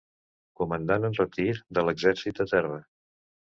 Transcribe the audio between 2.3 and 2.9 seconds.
de Terra.